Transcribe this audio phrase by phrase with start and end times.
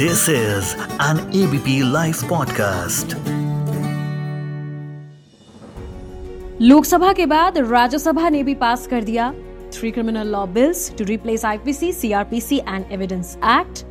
[0.00, 3.14] This is an ABP Life podcast.
[6.60, 9.34] Lok Sabha के बाद राज्यसभा ने भी पास कर दिया।
[9.72, 13.84] Three criminal law bills to replace IPC CrPC and evidence act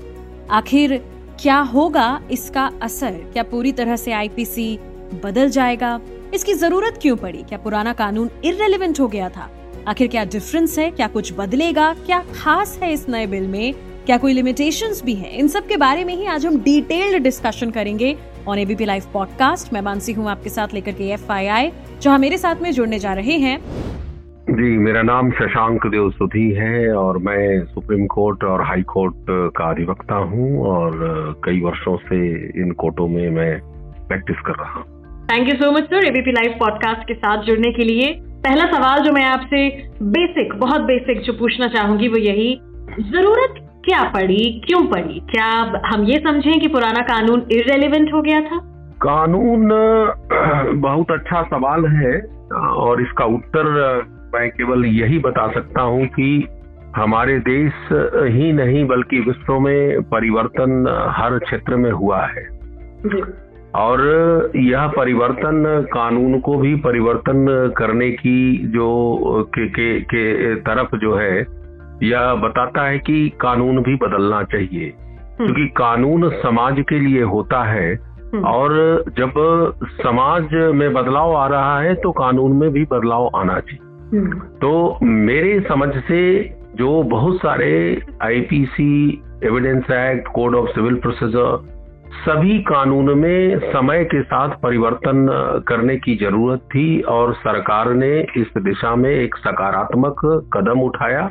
[0.51, 1.05] आखिर
[1.41, 2.21] क्या होगा?
[2.31, 4.79] इसका असर क्या पूरी तरह से आईपीसी
[5.23, 6.01] बदल जाएगा?
[6.33, 7.43] इसकी ज़रूरत क्यों पड़ी?
[7.43, 9.49] क्या पुराना कानून इरेलीवेंट हो गया था?
[9.87, 10.91] आखिर क्या डिफरेंस है?
[10.91, 11.93] क्या कुछ बदलेगा?
[11.93, 13.96] क्या खास है इस नए बिल में?
[14.07, 15.31] क्या कोई लिमिटेशंस भी हैं?
[15.31, 18.15] इन सब के बारे में ही आज हम डिटेल्ड डिस्कशन करेंगे
[18.47, 21.71] ऑन एबीपी लाइव पॉडकास्ट मैं मानसी हूँ आपके साथ लेकर के एफ़ आई आई
[22.01, 23.57] जहाँ मेरे साथ में जुड़ने जा रहे हैं।
[24.49, 29.25] जी मेरा नाम शशांक देव सुधी है और मैं सुप्रीम कोर्ट और हाई कोर्ट
[29.57, 30.97] का अधिवक्ता हूँ और
[31.45, 32.23] कई वर्षों से
[32.61, 33.51] इन कोर्टों में मैं
[34.07, 37.71] प्रैक्टिस कर रहा हूँ। Thank you so much sir ABP live podcast के साथ जुड़ने
[37.71, 38.13] के लिए।
[38.47, 39.69] पहला सवाल जो मैं आपसे
[40.17, 42.53] बेसिक बहुत बेसिक जो पूछना चाहूँगी वो यही
[42.99, 45.45] ज़रूरत क्या पड़ी क्यों पड़ी क्या
[45.85, 48.57] हम ये समझें कि पुराना कानून इरेलीवेंट हो गया था?
[49.01, 49.69] कानून
[50.81, 52.21] बहुत अच्छा सवाल है
[52.57, 53.63] और इसका उत्तर
[54.35, 56.47] मैं केवल यही बता सकता हूँ कि
[56.95, 57.73] हमारे देश
[58.33, 62.47] ही नहीं बल्कि विश्व में परिवर्तन हर क्षेत्र में हुआ है।
[63.75, 64.01] और
[64.55, 68.89] यह परिवर्तन कानून को भी परिवर्तन करने की जो
[69.55, 71.56] के के, के तरफ़ जो है
[72.03, 74.93] यह बताता है कि कानून भी बदलना चाहिए।
[75.37, 77.95] क्योंकि कानून समाज के लिए होता है
[78.45, 78.71] और
[79.17, 79.33] जब
[79.91, 84.21] समाज में बदलाव आ रहा है तो कानून में भी बदलाव आना चाहिए।
[84.61, 86.21] तो मेरे समझ से
[86.75, 91.75] जो बहुत सारे IPC evidence act code of civil procedure
[92.25, 95.27] सभी कानून में समय के साथ परिवर्तन
[95.67, 100.21] करने की ज़रूरत थी और सरकार ने इस दिशा में एक सकारात्मक
[100.53, 101.29] कदम उठाया।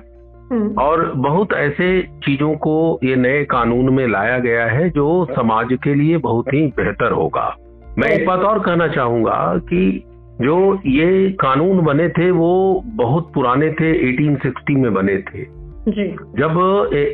[0.52, 5.94] और बहुत ऐसे चीज़ों को ये नए कानून में लाया गया है जो समाज के
[5.94, 7.56] लिए बहुत ही बेहतर होगा।
[7.98, 10.04] मैं एक बात और कहना चाहूँगा कि
[10.42, 15.44] जो ये कानून बने थे वो बहुत पुराने थे 1860 में बने थे।
[15.88, 16.54] जी। जब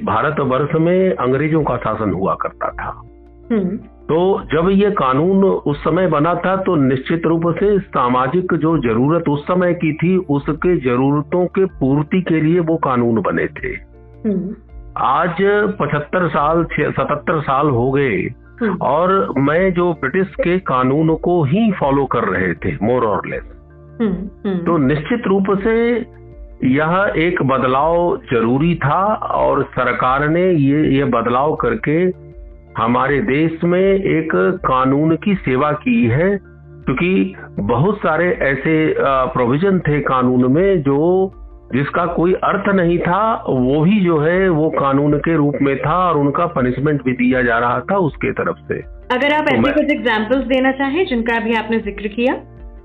[0.04, 2.90] भारत वर्ष में अंग्रेज़ों का शासन हुआ करता था
[4.02, 9.28] तो जब ये कानून उस समय बना था तो निश्चित रूप से सामाजिक जो ज़रूरत
[9.28, 13.74] उस समय की थी उसके जरूरतों के पूर्ति के लिए वो कानून बने थे।
[14.96, 15.36] आज
[15.80, 18.28] पचहत्तर साल सतहत्तर साल हो गए
[18.82, 23.44] और मैं जो ब्रिटिश के कानून को ही फॉलो कर रहे थे मोर और लेस।
[24.66, 25.76] तो निश्चित रूप से
[26.64, 32.31] यह एक बदलाव ज़रूरी था और सरकार ने ये ये बदलाव करके
[32.78, 34.32] हमारे देश में एक
[34.66, 36.28] कानून की सेवा की है
[36.84, 40.98] क्योंकि बहुत सारे ऐसे प्रोविज़न थे कानून में जो
[41.74, 45.96] जिसका कोई अर्थ नहीं था वो भी जो है वो कानून के रूप में था
[46.08, 48.80] और उनका पनिशमेंट भी दिया जा रहा था उसके तरफ़ से।
[49.14, 52.34] अगर आप तो ऐसे कुछ एग्जाम्पल्स देना चाहें जिनका अभी आपने ज़िक्र किया?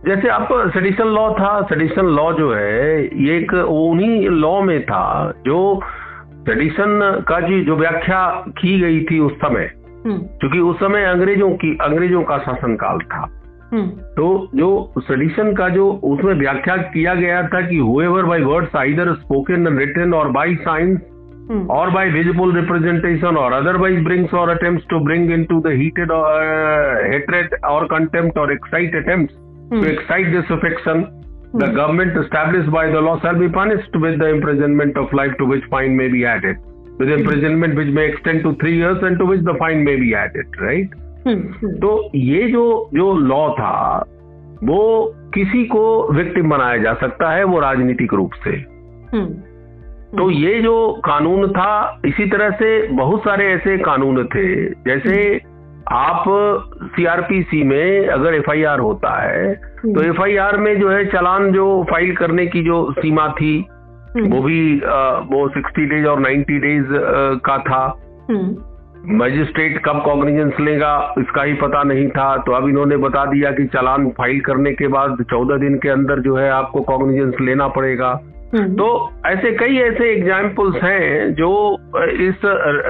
[0.07, 5.33] जैसे आप सडिशन लॉ था सडिशन लॉ जो है ये एक उन्हीं लॉ में था
[5.45, 5.81] जो
[6.47, 8.19] ट्रेडिशन का जी जो व्याख्या
[8.59, 9.69] की गई थी उस समय
[10.05, 13.21] हम्म। क्योंकि उस समय अंग्रेज़ों की अंग्रेज़ों का शासन काल था
[13.73, 14.69] हम्म। तो जो
[14.99, 20.13] ट्रेडिशन का जो उसमें व्याख्या किया गया था कि whoever by words either spoken written
[20.13, 20.99] और बाय साइंस
[21.71, 27.59] और बाय विजिबल रिप्रेजेंटेशन और अदरवाइज़ ब्रिंग्स और attempts to bring into हीटेड और
[27.65, 29.33] और कंटेम्प्ट और excite attempt
[29.71, 31.05] to excite disaffection
[31.53, 35.45] The government established by the law shall be punished with the imprisonment of life to
[35.45, 36.57] which fine may be added.
[36.99, 40.13] With imprisonment which may extend to three years and to which the fine may be
[40.15, 40.89] added, right?
[41.81, 44.05] तो ये जो जो law था
[44.63, 48.51] वो किसी को victim बनाया जा सकता है वो राजनीतिक रूप से
[50.17, 54.47] तो ये जो कानून था इसी तरह से बहुत सारे ऐसे कानून थे
[54.87, 55.17] जैसे
[55.87, 56.23] आप
[56.89, 62.15] सीआरपीसी में अगर एफआईआर होता है तो एफआईआर हम्म। में जो है चालान जो फ़ाइल
[62.15, 63.55] करने की जो सीमा थी
[64.17, 66.87] हम्म। वो भी आ, वो सिक्सटी डेज़ और नाइन्टी डेज़
[67.45, 67.85] का था
[69.15, 73.51] मजिस्ट्रेट हम्म। कब कॉग्निजेंस लेगा इसका ही पता नहीं था तो अब इन्होंने बता दिया
[73.51, 77.67] कि चालान फ़ाइल करने के बाद चौदह दिन के अंदर जो है आपको कॉग्निजेंस लेना
[77.77, 78.13] पड़ेगा
[78.55, 78.87] तो
[79.25, 81.51] ऐसे कई ऐसे एग्जाम्पल्स हैं जो
[82.21, 82.45] इस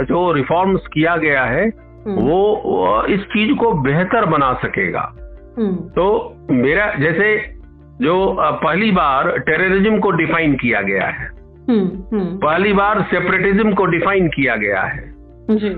[0.07, 1.69] जो रिफॉर्म्स किया गया है
[2.07, 5.13] हम्म। वो इस चीज़ को बेहतर बना सकेगा।
[5.57, 7.57] हम्म। तो मेरा जैसे
[8.01, 11.27] जो पहली बार टेररिज्म को डिफाइन किया गया है।
[11.69, 15.13] हम्म, पहली बार सेपरेटिज्म को डिफाइन किया गया है।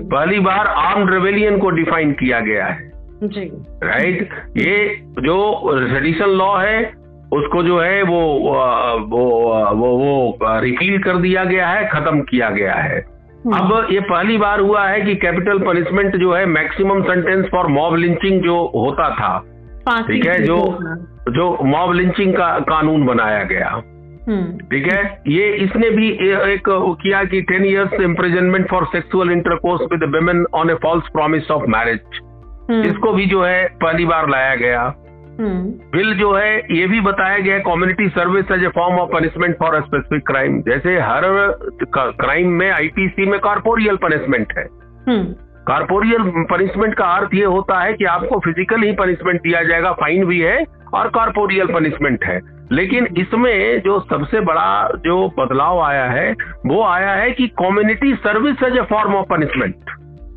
[0.08, 2.90] पहली बार आर्म रेवेलियन को डिफाइन किया गया है।
[3.84, 4.28] राइट?
[4.56, 7.00] ये जो ट्रेडिशनल लॉ है
[7.32, 8.20] उसको जो है वो
[9.00, 9.28] वो
[9.74, 14.60] वो वो रिपील कर दिया गया है खत्म किया गया है। अब ये पहली बार
[14.60, 19.38] हुआ है कि कैपिटल पनिशमेंट जो है maximum sentence for mob lynching जो होता था
[20.08, 20.56] ठीक है जो
[21.28, 23.68] जो मॉब लिंचिंग का कानून बनाया गया।
[24.28, 26.08] हम्म। ठीक है ये इसने भी
[26.52, 26.68] एक
[27.02, 31.64] किया कि ten years imprisonment for sexual intercourse with women on a false promise of
[31.68, 32.20] marriage
[32.86, 34.86] इसको भी जो है पहली बार लाया गया।
[35.40, 39.10] बिल हम्म। जो है ये भी बताया गया है community service as a form of
[39.10, 41.22] punishment for a specific crime जैसे हर
[41.96, 44.66] क्राइम में आईपीसी में कॉर्पोरियल पनिशमेंट है
[45.66, 49.92] कॉर्पोरियल हम्म। पनिशमेंट का अर्थ ये होता है कि आपको फ़िज़िकल ही पनिशमेंट दिया जाएगा
[49.92, 50.64] फाइन भी है
[50.94, 52.40] और कॉर्पोरियल पनिशमेंट है
[52.72, 56.30] लेकिन इसमें जो सबसे बड़ा जो बदलाव आया है
[56.66, 59.90] वो आया है कि community service as a form of punishment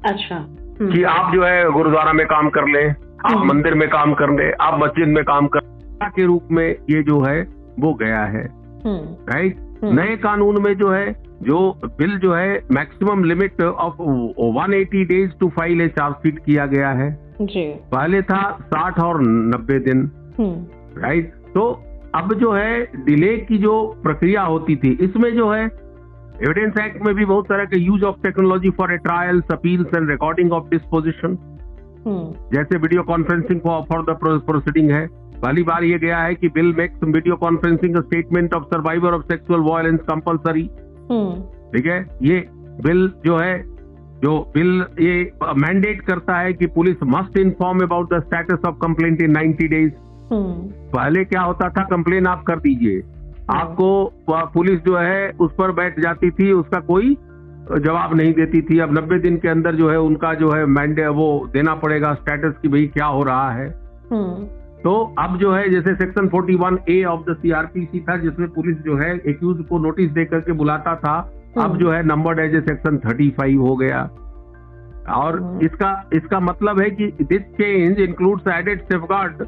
[0.06, 3.90] अच्छा हम्म। कि आप जो है गुरुद्वारा में काम कर लें आप हम्म। मंदिर में
[3.90, 5.60] काम कर आप मस्जिद में काम कर
[6.04, 7.42] के रूप में ये जो है
[7.80, 8.48] वो गया है।
[8.86, 14.02] Right hmm. नए कानून में जो है जो बिल जो है maximum limit of
[14.42, 17.12] 180 days to file a chargesheet किया गया है।
[17.42, 18.42] जी। पहले था
[18.74, 20.12] 60 और 90 दिन।
[20.98, 21.84] Right hmm. तो
[22.16, 27.16] अब जो है डिले की जो प्रक्रिया होती थी इसमें जो है एविडेंस एक्ट में
[27.16, 31.38] भी बहुत तरह के use of technology for a trials appeals and recording of disposition
[32.54, 35.08] जैसे video conferencing for the proceeding है।
[35.42, 39.60] पहली बार ये गया है कि bill makes video conferencing statement of survivor of sexual
[39.60, 40.64] violence compulsory
[41.74, 42.18] ठीक है?
[42.22, 42.48] ये
[42.86, 43.64] बिल जो है
[44.24, 49.22] जो बिल ये मैंडेट करता है कि police must inform about the status of complaint
[49.22, 49.92] in 90 days
[50.96, 51.84] पहले क्या होता था?
[51.84, 56.80] कंप्लेन आप कर दीजिए। हम्म। आपको पुलिस जो है उस पर बैठ जाती थी उसका
[56.80, 57.18] कोई
[57.64, 61.08] जवाब नहीं देती थी अब नब्बे दिन के अंदर जो है उनका जो है मैंडे
[61.14, 63.68] वो देना पड़ेगा स्टेटस की भाई क्या हो रहा है
[64.12, 64.46] हम्म।
[64.84, 68.98] तो अब जो है जैसे section 41 A of the CrPC था जिसमें पुलिस जो
[68.98, 72.62] है एक्यूज को नोटिस दे करके बुलाता था अब हम्म। जो है नंबर एज ए
[72.62, 74.02] सेक्शन 35 हो गया
[75.12, 79.44] और हम्म। इसका इसका मतलब है कि this change includes added safeguard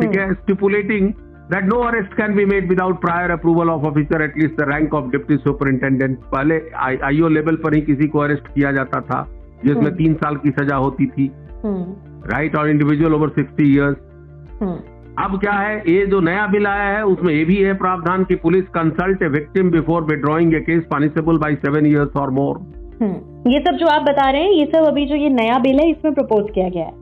[0.00, 1.12] ठीक है stipulating
[1.50, 4.96] that no arrest can be made without prior approval of officer at least the rank
[4.98, 6.20] of deputy superintendent.
[6.34, 6.60] पहले
[7.06, 9.22] आईओ लेवल पर ही किसी को अरेस्ट किया जाता था
[9.64, 11.30] जिसमें हम्म। तीन साल की सजा होती थी।
[12.32, 13.96] राइट और इंडिविजुअल ओवर सिक्सटी इयर्स
[15.18, 18.34] अब क्या है ये जो नया बिल आया है उसमें ये भी है प्रावधान की
[18.34, 22.60] police consult a victim before withdrawing a case punishable by seven years और मोर
[23.48, 25.90] ये सब जो आप बता रहे हैं ये सब अभी जो ये नया बिल है
[25.90, 26.92] इसमें प्रपोज किया गया है।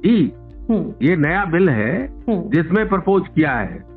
[0.00, 0.32] जी।
[0.70, 1.94] हम्म। ये नया बिल है
[2.28, 3.91] हम्म। जिसमें प्रपोज किया है।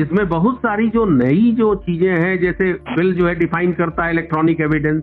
[0.00, 4.12] इसमें बहुत सारी जो नई जो चीज़ें हैं जैसे बिल जो है डिफाइन करता है
[4.12, 5.02] electronic evidence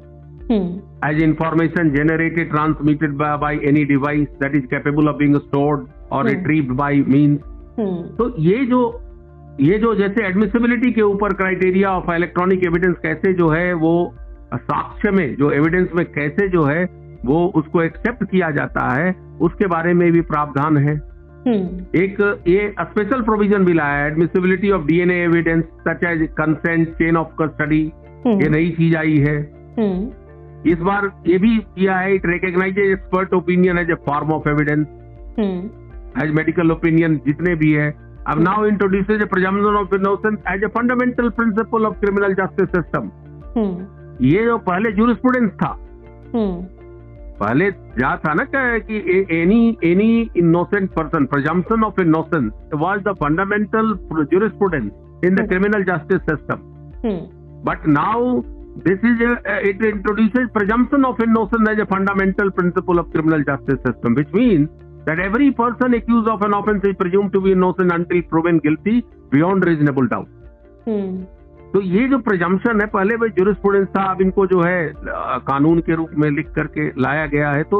[1.05, 6.75] as information generated transmitted by any device that is capable of being stored और रिट्रीव्ड
[6.75, 7.39] बाय मींस
[8.17, 9.01] तो ये जो
[9.61, 14.13] ये जो जैसे एडमिसिबिलिटी के ऊपर क्राइटेरिया ऑफ़ इलेक्ट्रॉनिक एविडेंस कैसे जो है वो
[14.55, 16.83] साक्ष्य में जो एविडेंस में कैसे जो है
[17.25, 21.14] वो उसको एक्सेप्ट किया जाता है उसके बारे में भी प्रावधान है। हम्म।
[21.47, 27.17] एक ये स्पेशल प्रोविज़न भी लाया है admissibility of DNA evidence such as consent chain
[27.17, 27.81] of custody
[28.27, 29.37] ये नई चीज़ आई है।
[29.79, 34.49] हम्म। इस बार ये भी किया है it recognise expert opinion as a form of
[34.49, 34.87] evidence
[36.23, 37.89] as medical opinion जितने भी है।
[38.27, 43.11] अब now introduces a presumption of innocence as a fundamental principle of criminal justice system
[44.25, 45.69] ये जो पहले जूरिस्प्रूडेंस था
[46.35, 46.74] हम्म।
[47.39, 48.97] पहले जा था ना क्या है कि
[49.33, 53.93] any any innocent person presumption of innocence was the fundamental
[54.33, 54.91] jurisprudence
[55.25, 56.63] in the criminal justice system
[57.65, 58.41] but now
[58.79, 59.23] this is
[59.69, 64.69] it introduce presumption of innocence as a fundamental principle of criminal justice system which means
[65.05, 68.99] that every person accuse of an offence is presume to be innocent until proven guilty
[69.31, 70.27] beyond reasonable doubt
[71.75, 74.93] तो ये जो प्रजम्पन है पहले भाई jurisprudence था अब इनको जो है
[75.47, 77.79] कानून के रूप में लिख करके लाया गया है। तो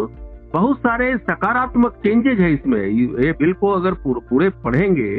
[0.54, 5.10] बहुत सारे सकारात्मक चेंजेज है इसमें। ये बिल को अगर पूरे पढ़ेंगे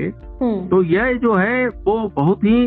[0.43, 2.59] हम्म। तो यह जो है वो बहुत ही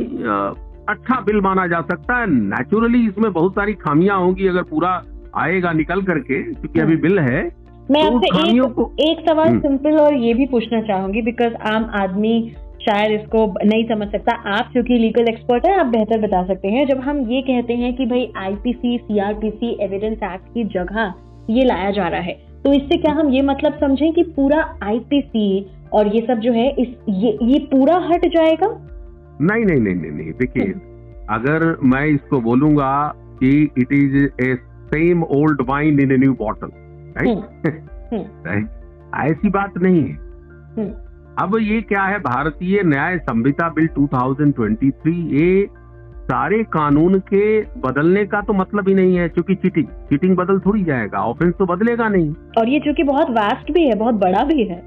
[0.90, 5.02] अच्छा बिल माना जा सकता है। नेचुरली इसमें बहुत सारी खामियाँ होंगी अगर पूरा
[5.38, 7.44] आएगा निकल करके क्योंकि अभी बिल है।
[7.92, 11.90] मैं तो आपसे एक, एक सवाल सिंपल हम्म। और ये भी पूछना चाहूँगी बिकॉज़ आम
[12.02, 12.34] आदमी
[12.82, 16.86] शायद इसको नहीं समझ सकता। आप क्योंकि लीगल एक्सपर्ट है आप बेहतर बता सकते हैं।
[16.88, 21.14] जब हम ये कहते हैं कि भाई आईपीसी सीआरपीसी एविडेंस एक्ट की जगह
[21.50, 22.34] ये लाया जा रहा है
[22.64, 26.70] तो इससे क्या हम ये मतलब समझें कि पूरा आईपीसी और ये सब जो है
[26.76, 28.68] इस ये ये पूरा हट जाएगा?
[29.42, 30.74] नहीं नहीं नहीं नहीं, नहीं। देखिए।
[31.30, 32.92] अगर मैं इसको बोलूँगा
[33.40, 34.56] कि it is a
[34.90, 36.72] same old wine in a new bottle
[37.18, 38.68] right
[39.22, 40.14] ऐसी बात नहीं है।
[40.76, 40.92] हम्म।
[41.40, 45.68] अब ये क्या है भारतीय न्याय संहिता बिल 2023 ये
[46.24, 47.44] सारे कानून के
[47.82, 51.66] बदलने का तो मतलब ही नहीं है क्योंकि चीटिंग चीटिंग बदल थोड़ी जाएगा ऑफेंस तो
[51.66, 54.82] बदलेगा नहीं और ये चूँकि बहुत वास्ट भी है बहुत बड़ा भी है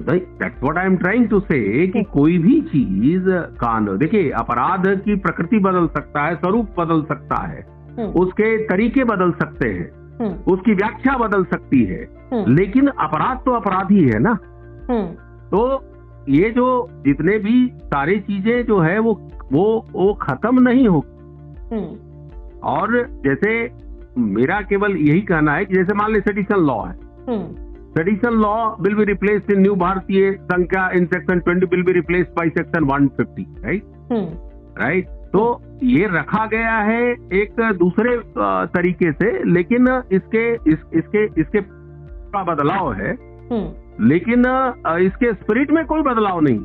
[0.00, 4.86] that's what I am trying to say कि हम्म। कोई भी चीज़ कानून देखिए अपराध
[5.00, 7.60] की प्रकृति बदल सकता है स्वरूप बदल सकता है
[7.98, 12.00] हम्म। उसके तरीके बदल सकते हैं हम्म। उसकी व्याख्या बदल सकती है
[12.52, 14.38] लेकिन अपराध तो अपराध ही है ना
[15.48, 15.66] तो
[16.28, 16.66] ये जो
[17.06, 19.12] जितने भी सारी चीज़ें जो है वो
[19.52, 20.98] वो वो खत्म नहीं हो।
[22.64, 23.52] और जैसे
[24.18, 26.94] मेरा केवल यही कहना है कि जैसे मान ली सेडिशन लॉ है।
[27.94, 32.30] Sedition law will be replaced in new Bharatiya संख्या in section twenty will be replaced
[32.30, 33.84] by section one fifty right
[34.78, 35.44] right तो
[35.82, 37.00] ये रखा गया है
[37.34, 38.16] एक दूसरे
[38.74, 41.60] तरीके से लेकिन इसके इस, इसके इसके
[42.44, 43.12] बदलाव है।
[43.50, 43.66] हम्म।
[44.00, 44.44] लेकिन
[45.00, 46.58] इसके स्पिरिट में कोई बदलाव नहीं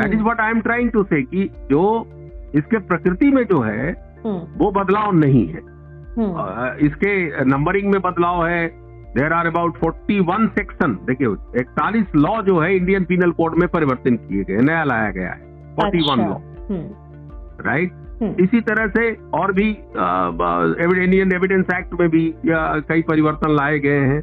[0.00, 1.84] that is what I am trying to say कि जो
[2.54, 3.90] इसके प्रकृति में जो है
[4.24, 5.60] हम्म। वो बदलाव नहीं है।
[6.18, 8.66] हम्म। इसके नंबरिंग में बदलाव है।
[9.14, 11.28] There are about forty one section देखिए
[11.60, 15.74] इकतालीस लॉ जो है इंडियन पीनल कोड में परिवर्तन किए गए नया लाया गया है।
[15.76, 16.36] फोर्टी वन लॉ
[17.66, 17.92] राइट
[18.40, 24.20] इसी तरह से और भी इंडियन एविडेंस एक्ट में भी कई परिवर्तन लाए गए हैं।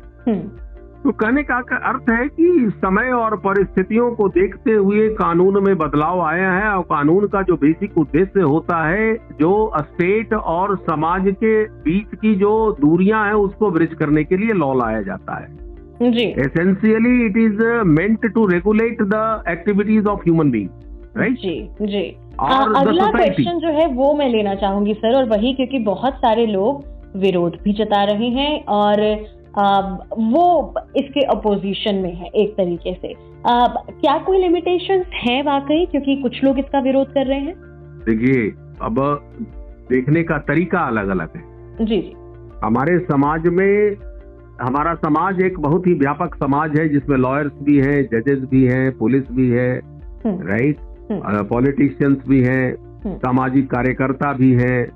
[1.05, 1.55] तो कहने का
[1.89, 6.81] अर्थ है कि समय और परिस्थितियों को देखते हुए कानून में बदलाव आया है और
[6.83, 12.53] कानून का जो बेसिक उद्देश्य होता है जो स्टेट और समाज के बीच की जो
[12.79, 17.63] दूरियाँ हैं उसको ब्रिज करने के लिए लॉ लाया जाता है। जी। Essentially it is
[17.91, 20.69] meant to regulate the activities of human being
[21.17, 22.05] right जी जी।
[22.41, 26.45] और अगला क्वेश्चन जो है वो मैं लेना चाहूँगी सर और वही क्योंकि बहुत सारे
[26.47, 26.83] लोग
[27.17, 29.01] विरोध भी जता रहे हैं और
[30.17, 33.15] वो इसके अपोजिशन में है एक तरीके से।
[33.91, 35.85] क्या कोई लिमिटेशन है वाकई?
[35.85, 37.55] क्योंकि कुछ लोग इसका विरोध कर रहे हैं।
[38.09, 38.49] देखिए
[38.81, 39.21] अब
[39.89, 41.43] देखने का तरीका अलग अलग है।
[41.85, 42.13] जी जी।
[42.63, 43.95] हमारे समाज में
[44.61, 48.97] हमारा समाज एक बहुत ही व्यापक समाज है जिसमें लॉयर्स भी हैं जजेस भी हैं
[48.97, 49.81] पुलिस भी है
[50.27, 50.77] राइट
[51.11, 54.87] हम्म। पॉलिटिशियंस हम्म। भी हैं हम्म। सामाजिक कार्यकर्ता भी हैं।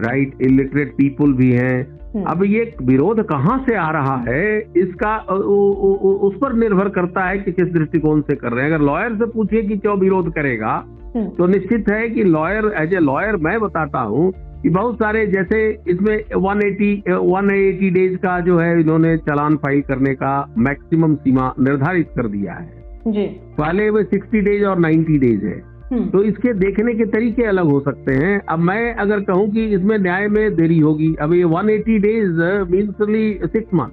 [0.00, 5.16] राइट इलिटरेट पीपुल भी हैं हम्म। अब ये विरोध कहाँ से आ रहा है इसका
[5.16, 8.72] उ, उ, उ, उस पर निर्भर करता है कि किस दृष्टिकोण से कर रहे हैं
[8.72, 10.72] अगर लॉयर से पूछिए कि क्यों विरोध करेगा
[11.16, 14.32] हम्म। तो निश्चित है कि लॉयर एज ए लॉयर मैं बताता हूँ
[14.62, 15.58] कि बहुत सारे जैसे
[15.88, 22.10] इसमें 180 180 डेज़ का जो है इन्होंने चलान फ़ाइल करने का मैक्सिमम सीमा निर्धारित
[22.16, 22.70] कर दिया है
[23.08, 23.26] जी
[23.58, 27.80] पहले वो 60 डेज़ और 90 डेज़ है। तो इसके देखने के तरीके अलग हो
[27.80, 31.98] सकते हैं। अब मैं अगर कहूँ कि इसमें न्याय में देरी होगी अब ये 180
[31.98, 33.90] days means six month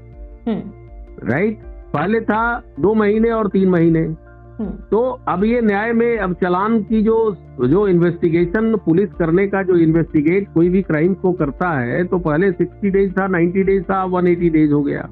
[1.29, 1.58] right
[1.94, 6.84] पहले था दो महीने और तीन महीने। हम्म। तो अब ये न्याय में अब चलान
[6.84, 12.03] की जो जो इन्वेस्टिगेशन पुलिस करने का जो इन्वेस्टिगेट कोई भी क्राइम को करता है
[12.03, 15.10] तो पहले 60 डेज़ था 90 डेज़ था 180 डेज़ हो गया।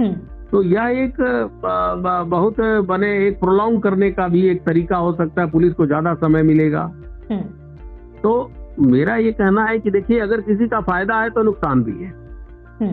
[0.00, 0.16] हम्म।
[0.50, 1.16] तो यह एक
[2.26, 6.14] बहुत बने एक प्रोलॉन्ग करने का भी एक तरीका हो सकता है पुलिस को ज़्यादा
[6.16, 6.82] समय मिलेगा
[7.30, 7.42] हम्म।
[8.20, 8.32] तो
[8.82, 12.10] मेरा ये कहना है कि देखिए अगर किसी का फ़ायदा है तो नुकसान भी है
[12.80, 12.92] हम्म।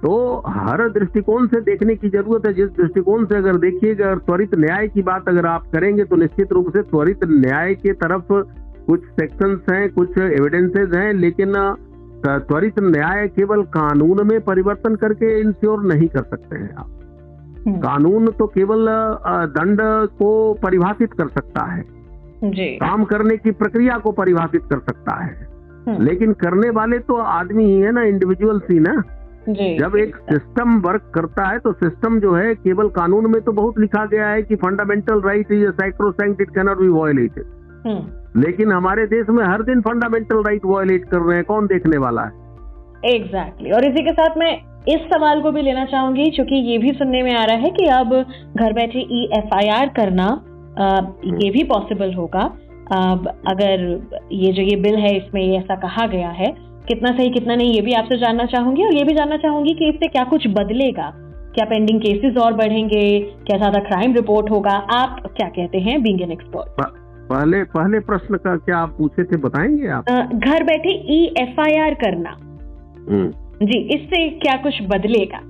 [0.00, 0.12] तो
[0.48, 4.88] हर दृष्टिकोण से देखने की ज़रूरत है जिस दृष्टिकोण से अगर देखिएगा अगर त्वरित न्याय
[4.88, 8.32] की बात अगर आप करेंगे तो निश्चित रूप से त्वरित न्याय के तरफ़
[8.86, 11.52] कुछ सेक्शंस हैं कुछ एविडेंसेस हैं लेकिन
[12.26, 16.86] त्वरित न्याय केवल कानून में परिवर्तन करके इंश्योर नहीं कर सकते हैं आप।
[17.66, 18.86] हम्म। कानून तो केवल
[19.28, 21.84] दंड को परिभाषित कर सकता है।
[22.44, 25.48] जी। काम करने की प्रक्रिया को परिभाषित कर सकता है।
[25.88, 29.02] हम्म। लेकिन करने वाले तो आदमी ही है ना इंडिविजुअल ही ना।
[29.48, 33.52] जी, जब एक सिस्टम वर्क करता है तो सिस्टम जो है केवल कानून में तो
[33.52, 37.44] बहुत लिखा गया है कि fundamental right is sacrosanct it cannot be violated
[38.36, 42.22] लेकिन हमारे देश में हर दिन फंडामेंटल राइट वॉयलेट कर रहे हैं कौन देखने वाला
[42.22, 42.38] है?
[43.06, 43.74] Exactly exactly.
[43.74, 44.52] और इसी के साथ मैं
[44.88, 47.86] इस सवाल को भी लेना चाहूँगी क्योंकि ये भी सुनने में आ रहा है कि
[47.86, 48.14] अब
[48.56, 50.26] घर बैठे ई एफ़ आई आर करना
[50.78, 50.86] आ,
[51.42, 52.42] ये भी पॉसिबल होगा।
[52.92, 53.82] अब अगर
[54.32, 56.54] ये जो ये बिल है इसमें ये ऐसा कहा गया है
[56.88, 59.88] कितना सही कितना नहीं ये भी आपसे जानना चाहूँगी। और ये भी जानना चाहूँगी कि
[59.88, 61.10] इससे क्या कुछ बदलेगा?
[61.54, 63.20] क्या पेंडिंग केसेस और बढ़ेंगे?
[63.20, 64.76] क्या ज़्यादा क्राइम रिपोर्ट होगा?
[64.94, 66.02] आप क्या कहते हैं?
[66.02, 66.80] बींग एन एक्सपर्ट
[67.30, 71.76] पहले पहले प्रश्न का क्या आप पूछे थे बताएँगे आप घर बैठे ई एफ़ आई
[71.80, 75.40] आर करना हम्म। जी इससे क्या कुछ बदलेगा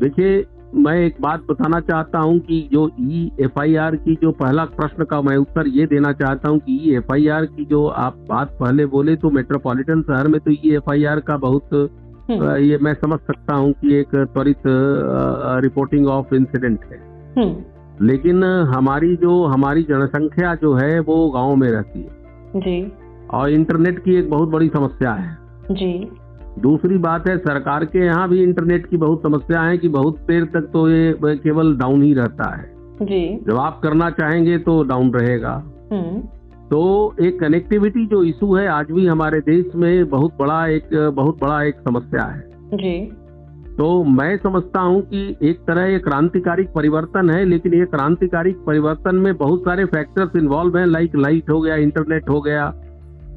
[0.00, 0.44] देखिए
[0.76, 4.64] मैं एक बात बताना चाहता हूँ कि जो ई एफ़ आई आर की जो पहला
[4.74, 7.86] प्रश्न का मैं उत्तर ये देना चाहता हूँ कि ई एफ़ आई आर की जो
[7.98, 11.74] आप बात पहले बोले तो मेट्रोपॉलिटन शहर में तो ई एफ़ आई आर का बहुत
[12.30, 14.62] हम्म। ये मैं समझ सकता हूँ कि एक त्वरित
[15.62, 17.00] रिपोर्टिंग ऑफ़ इंसिडेंट है
[17.36, 22.08] हम्म। लेकिन हमारी जो हमारी जनसंख्या जो है वो गाँव में रहती है।
[22.56, 22.92] जी।
[23.34, 25.38] और इंटरनेट की एक बहुत बड़ी समस्या है।
[25.70, 26.08] जी।
[26.58, 30.44] दूसरी बात है सरकार के यहाँ भी इंटरनेट की बहुत समस्या है कि बहुत देर
[30.44, 35.10] तक तो ये केवल डाउन ही रहता है। जी। जब आप करना चाहेंगे तो डाउन
[35.10, 36.20] रहेगा। हम्म।
[36.70, 41.38] तो एक कनेक्टिविटी जो इशू है आज भी हमारे देश में बहुत बड़ा एक बहुत
[41.40, 43.17] बड़ा एक समस्या है। जी।
[43.78, 49.16] तो मैं समझता हूँ कि एक तरह ये क्रांतिकारी परिवर्तन है लेकिन ये क्रांतिकारी परिवर्तन
[49.16, 52.64] में बहुत सारे फैक्टर्स इन्वॉल्व हैं लाइक लाइट हो गया इंटरनेट हो गया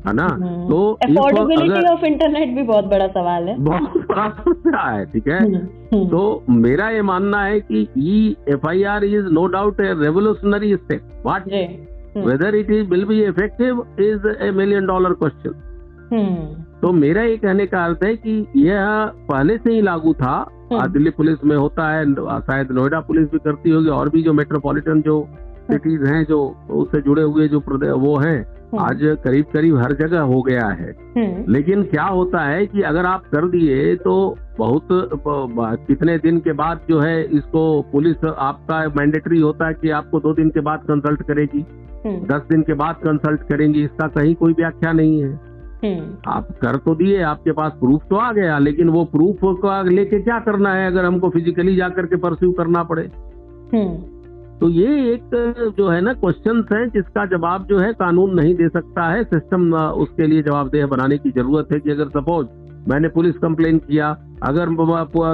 [0.08, 0.26] है ना?
[0.26, 5.28] हम्म। तो अफोर्डेबिलिटी ऑफ़ इंटरनेट भी बहुत बड़ा सवाल है। बहुत बड़ा समस्या है ठीक
[5.28, 5.40] है?
[5.40, 9.82] हम्म, हम्म, तो मेरा ये मानना है कि E F I R is no doubt
[9.82, 11.48] a revolutionary step what
[12.18, 17.66] whether it is will be effective is a million dollar question तो मेरा ये कहने
[17.66, 18.86] का अर्थ है कि यह
[19.30, 20.34] पहले से ही लागू था।
[20.74, 24.34] आज दिल्ली पुलिस में होता है शायद नोएडा पुलिस भी करती होगी और भी जो
[24.34, 25.28] मेट्रोपॉलिटन जो
[25.72, 26.40] सिटीज़ हैं जो
[26.72, 27.60] उससे जुड़े हुए जो
[27.98, 30.96] वो हैं हम्म, आज करीब करीब हर जगह हो गया है।
[31.48, 34.88] लेकिन क्या होता है कि अगर आप कर दिए तो बहुत
[35.88, 40.34] कितने दिन के बाद जो है इसको पुलिस आपका मैंडेटरी होता है कि आपको दो
[40.34, 41.66] दिन के बाद कंसल्ट करेगी।
[42.28, 45.51] दस दिन के बाद कंसल्ट करेंगी इसका कहीं कोई व्याख्या नहीं है।
[46.28, 50.20] आप कर तो दिए आपके पास प्रूफ तो आ गया लेकिन वो प्रूफ का लेके
[50.20, 53.04] क्या करना है अगर हमको फिजिकली जाकर के परस्यू करना पड़े?
[53.74, 53.96] हम्म,
[54.60, 58.68] तो ये एक जो है ना क्वेश्चन है जिसका जवाब जो है कानून नहीं दे
[58.70, 62.48] सकता है। सिस्टम उसके लिए जवाबदेह बनाने की ज़रूरत है कि अगर सपोज़
[62.90, 64.10] मैंने पुलिस कंप्लेन किया
[64.44, 64.76] अगर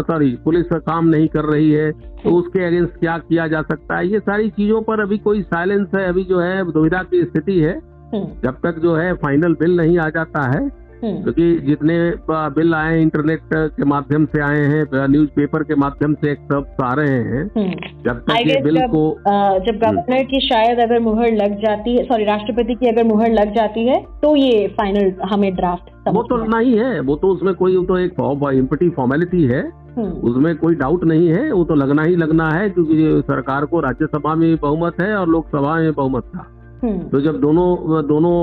[0.04, 4.08] सॉरी पुलिस काम नहीं कर रही है तो उसके अगेंस्ट क्या किया जा सकता है?
[4.08, 7.74] ये सारी चीज़ों पर अभी कोई साइलेंस है अभी जो है दुविधा की स्थिति है।
[7.74, 12.74] हम्म, जब तक जो है फाइनल बिल नहीं आ जाता है हम्म, क्योंकि जितने बिल
[12.74, 17.18] आए इंटरनेट के माध्यम से आए हैं न्यूज़पेपर के माध्यम से एक सब आ रहे
[17.18, 17.72] हैं हम्म।
[18.06, 19.20] जब तक ये बिल जब, को
[19.60, 23.56] जब गवर्नर की शायद अगर मुहर लग जाती है सॉरी राष्ट्रपति की अगर मुहर लग
[23.56, 27.86] जाती है तो ये फाइनल हमें ड्राफ्ट वो तो नहीं है वो तो उसमें कोई
[27.86, 28.14] तो एक
[28.54, 33.22] इम्पटी फॉर्मेलिटी है उसमें कोई डाउट नहीं है वो तो लगना ही लगना है क्योंकि
[33.28, 38.36] सरकार को राज्यसभा में बहुमत है और लोकसभा में बहुमत था। तो जब दोनों दोनों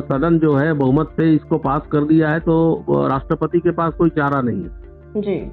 [0.00, 4.10] सदन जो है बहुमत से इसको पास कर दिया है तो राष्ट्रपति के पास कोई
[4.10, 4.84] चारा नहीं है।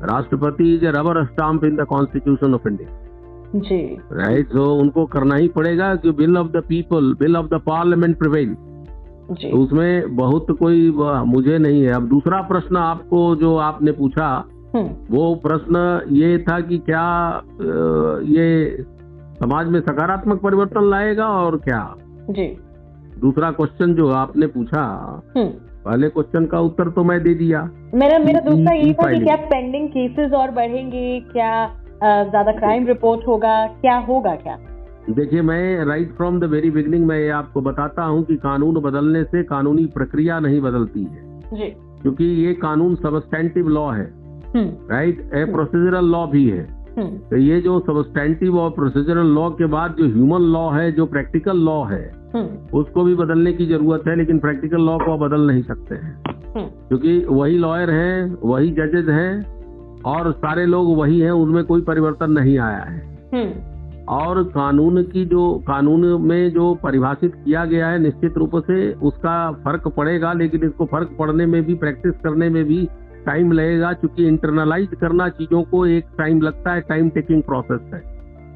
[0.04, 3.00] राष्ट्रपति is a rubber stamp in the constitution of India.
[3.56, 7.48] Ji. Right right, तो उनको करना ही पड़ेगा कि bill of the people bill of
[7.48, 8.56] the parliament prevail.
[9.24, 10.92] तो उसमें बहुत कोई
[11.26, 14.28] मुझे नहीं है। अब दूसरा प्रश्न आपको जो आपने पूछा
[14.76, 17.06] हम्म, वो प्रश्न ये था कि क्या
[18.28, 18.84] ये
[19.40, 21.96] समाज में सकारात्मक परिवर्तन लाएगा और क्या?
[22.30, 22.48] जी।
[23.20, 24.82] दूसरा क्वेश्चन जो आपने पूछा
[25.38, 25.48] हम्म।
[25.86, 27.62] पहले क्वेश्चन का उत्तर तो मैं दे दिया।
[27.94, 31.52] मेरा मेरा दूसरा यही था कि क्या पेंडिंग केसेस और बढ़ेंगे क्या
[32.04, 34.58] ज़्यादा क्राइम रिपोर्ट होगा क्या होगा क्या?
[35.10, 39.44] देखिए मैं right from the very beginning में आपको बताता हूँ कि कानून बदलने से
[39.44, 41.70] कानूनी प्रक्रिया नहीं बदलती है। जी।
[42.02, 44.12] क्योंकि ये कानून सबस्टेंटिव लॉ है।
[44.56, 46.64] राइट ए प्रोसीजरल लॉ भी है।
[47.00, 51.58] तो ये जो सबस्टेंटिव और प्रोसीजरल लॉ के बाद जो ह्यूमन लॉ है जो प्रैक्टिकल
[51.58, 55.64] लॉ है हम्म। उसको भी बदलने की ज़रूरत है लेकिन प्रैक्टिकल लॉ को बदल नहीं
[55.64, 56.24] सकते हैं।
[56.56, 59.64] हम्म। क्योंकि वही लॉयर हैं वही जजेज हैं
[60.02, 63.74] और सारे लोग वही हैं उनमें कोई परिवर्तन नहीं आया है। हम्म।
[64.10, 69.52] और कानून की जो कानून में जो परिभाषित किया गया है निश्चित रूप से उसका
[69.52, 72.88] फ़र्क पड़ेगा लेकिन इसको फ़र्क पड़ने में भी प्रैक्टिस करने में भी
[73.26, 78.02] टाइम लगेगा क्योंकि इंटरनलाइज करना चीज़ों को एक टाइम लगता है टाइम टेकिंग प्रोसेस है।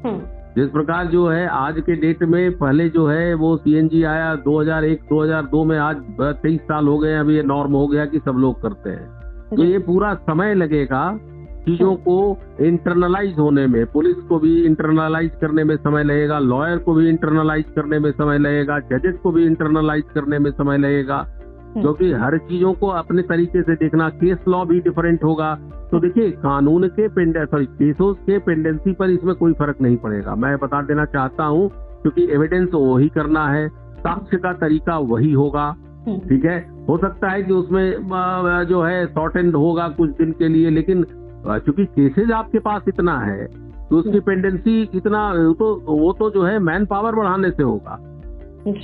[0.06, 0.22] हम्म।
[0.56, 4.98] जिस प्रकार जो है आज के डेट में पहले जो है वो सीएनजी आया 2001
[5.08, 8.62] 2002 में आज तेईस साल हो गए अभी ये नॉर्म हो गया कि सब लोग
[8.62, 9.18] करते हैं।
[9.56, 11.20] तो ये पूरा समय लगेगा
[11.66, 16.94] चीज़ों को इंटरनलाइज होने में। पुलिस को भी इंटरनलाइज करने में समय लगेगा लॉयर को
[16.94, 21.26] भी इंटरनलाइज करने में समय लगेगा जजेस को भी इंटरनलाइज करने में समय लगेगा।
[21.72, 25.54] क्योंकि हर चीज़ों को अपने तरीके से देखना केस लॉ भी डिफरेंट होगा।
[25.90, 30.34] तो देखिए कानून के पेंडे सॉरी केसों के पेंडेंसी पर इसमें कोई फ़र्क नहीं पड़ेगा।
[30.36, 31.68] मैं बता देना चाहता हूँ
[32.02, 35.66] क्योंकि एविडेंस वही करना है साक्ष्य का तरीका वही होगा।
[36.06, 36.58] हम्म। ठीक है?
[36.88, 41.04] हो सकता है कि उसमें जो है शॉर्ट एंड होगा कुछ दिन के लिए लेकिन
[41.46, 43.46] चूँकि केसेज आपके पास इतना है
[43.88, 47.98] तो उसकी पेंडेंसी इतना वो तो वो तो जो है मैन पावर बढ़ाने से होगा।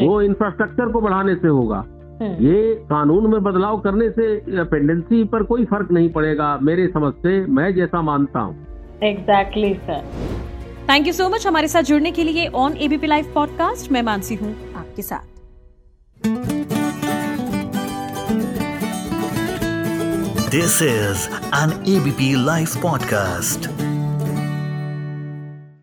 [0.01, 1.94] वो इंफ्रास्ट्रक्चर को बढ़ाने से होगा। हम्म
[2.41, 7.35] ये कानून में बदलाव करने से पेंडेंसी पर कोई फ़र्क नहीं पड़ेगा मेरे समझ से
[7.47, 8.67] मैं जैसा मानता हूँ।
[9.03, 10.03] Exactly sir
[10.91, 14.35] thank you so much हमारे साथ जुड़ने के लिए ऑन एबीपी लाइव पॉडकास्ट मैं मानसी
[14.35, 15.33] हूँ आपके साथ।
[20.51, 21.29] This is
[21.63, 23.84] an ABP live podcast.